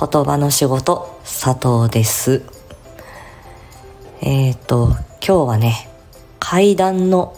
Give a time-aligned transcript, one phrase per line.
[0.00, 2.44] 言葉の仕事佐藤です。
[4.20, 4.90] えっ、ー、と
[5.20, 5.88] 今日はね
[6.38, 7.36] 階段の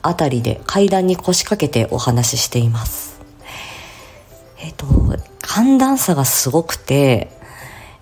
[0.00, 3.20] あたりで階段に腰掛けてお話ししています。
[4.60, 4.86] えっ、ー、と
[5.42, 7.30] 寒暖差がすごくて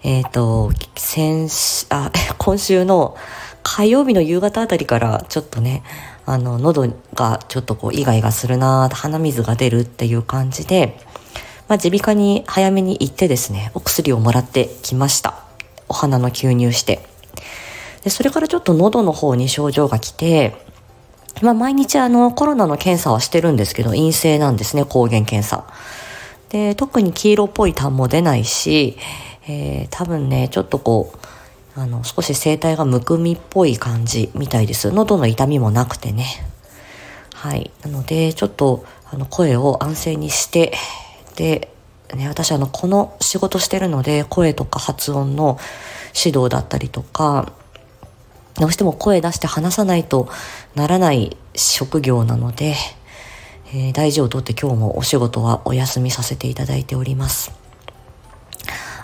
[0.05, 3.17] えっ、ー、と先週あ 今週の
[3.65, 5.83] 火曜日の夕方あたりからちょっとね
[6.25, 11.01] あの喉がちょっとこうイガイガするな鼻水が出るっていう感じで
[11.69, 15.35] まあ、耳鼻科に早めに行ってですね、お薬をもらってきました。
[15.89, 17.01] お花の吸入して。
[18.05, 20.57] で、それからちょっと喉の方に症状が来て、
[21.41, 25.65] まあ、毎日あの、コロナの検査はしてるんですけど、陰性なんですね、抗原検査。
[26.51, 28.99] で、特に黄色っぽい痰も出ないし、
[29.49, 34.91] えー、多分ね、ちょっとこう、あの、少し声帯がむくみっぽい感じみたいです。
[34.93, 36.27] 喉の痛みもなくてね。
[37.35, 37.71] はい。
[37.83, 40.75] なので、ちょっと、あの、声を安静にして、
[41.37, 41.73] で、
[42.15, 45.59] ね、私あの、この仕事してるので、声とか発音の
[46.15, 47.53] 指導だったりとか、
[48.55, 50.29] どうしても声出して話さないと
[50.75, 52.75] ならない職業なので、
[53.75, 57.63] えー、大事をとって今日もお仕事はお休みさせていただいております。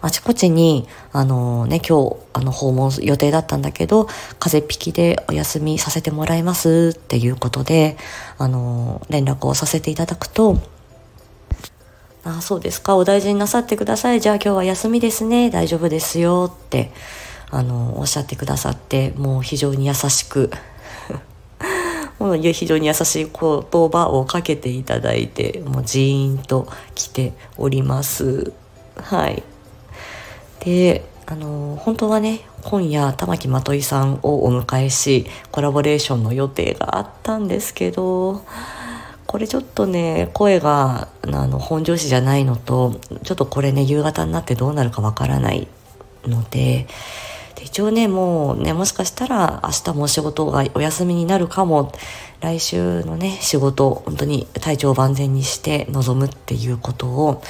[0.00, 4.06] あちこちに、あのね、今日、あの、訪問予定だったんだけど、
[4.38, 7.97] 風邪引きでお休みさせてもらいますっていうことで、
[8.36, 10.58] あの連絡をさせていただくと、
[12.29, 14.21] あそうですか、お大事になさってください。
[14.21, 15.48] じゃあ今日は休みですね。
[15.48, 16.53] 大丈夫ですよ。
[16.55, 16.93] って、
[17.51, 20.51] あの、おっしゃってくださって、もう非常に優しく、
[22.21, 28.53] もう非常に優しい言葉をかけていただいて、もうジーンと来ております。
[28.97, 29.43] はい。
[30.61, 38.43] で、あの、本当はね、今夜玉木まといさんをお迎えし、コラボレーションの予定があったんですけど、
[39.29, 45.69] これちょっとね、声が、あの、本調子じゃないのと、ちょっとこれね、夕方になってどうなるかわからない
[46.25, 46.87] ので、
[47.55, 51.93] で一応ね、もうね、もしかしたら明日も仕事がお休みになるかも、
[52.41, 57.43] 来週のね、仕事、本当に体調万全にして臨むっていうことを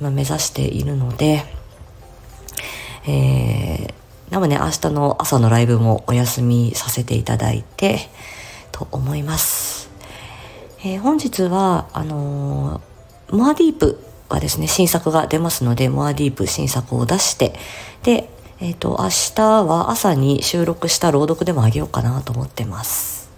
[0.00, 1.42] 今目指しているので、
[3.08, 8.08] えー、なのでね、明日の朝のライブもお休みさせていただいて、
[8.70, 9.73] と思います。
[10.86, 17.54] えー、本日はあのー、モアディープはですね新作が出ますのでモアディープ新作を出して
[18.02, 18.28] で
[18.60, 23.30] えっ、ー、と明日は朝に収録した朗読でもあげようかなと思ってます。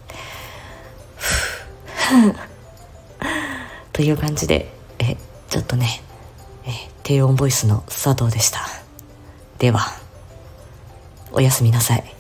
[3.93, 5.17] という感じでえ
[5.49, 6.03] ちょっとね
[6.67, 6.71] え
[7.05, 8.67] 低音ボイスの佐藤でした。
[9.59, 9.93] では
[11.33, 12.16] おやすみなさい。